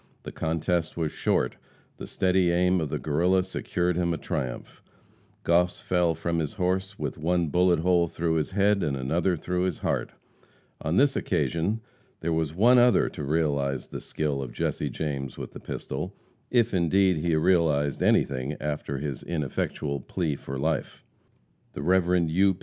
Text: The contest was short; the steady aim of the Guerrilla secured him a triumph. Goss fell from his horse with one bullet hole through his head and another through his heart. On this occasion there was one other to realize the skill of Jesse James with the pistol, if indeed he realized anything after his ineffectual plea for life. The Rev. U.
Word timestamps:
The 0.23 0.31
contest 0.31 0.97
was 0.97 1.11
short; 1.11 1.57
the 1.97 2.07
steady 2.07 2.49
aim 2.49 2.81
of 2.81 2.89
the 2.89 2.97
Guerrilla 2.97 3.43
secured 3.43 3.97
him 3.97 4.15
a 4.15 4.17
triumph. 4.17 4.81
Goss 5.43 5.79
fell 5.79 6.15
from 6.15 6.39
his 6.39 6.53
horse 6.53 6.97
with 6.97 7.19
one 7.19 7.49
bullet 7.49 7.81
hole 7.81 8.07
through 8.07 8.33
his 8.37 8.49
head 8.49 8.81
and 8.81 8.97
another 8.97 9.35
through 9.37 9.61
his 9.65 9.77
heart. 9.85 10.13
On 10.81 10.95
this 10.95 11.15
occasion 11.15 11.81
there 12.21 12.33
was 12.33 12.51
one 12.55 12.79
other 12.79 13.09
to 13.09 13.23
realize 13.23 13.89
the 13.89 14.01
skill 14.01 14.41
of 14.41 14.51
Jesse 14.53 14.89
James 14.89 15.37
with 15.37 15.51
the 15.51 15.59
pistol, 15.59 16.15
if 16.49 16.73
indeed 16.73 17.17
he 17.17 17.35
realized 17.35 18.01
anything 18.01 18.57
after 18.59 18.97
his 18.97 19.21
ineffectual 19.21 19.99
plea 19.99 20.35
for 20.35 20.57
life. 20.57 21.03
The 21.73 21.83
Rev. 21.83 22.27
U. 22.27 22.57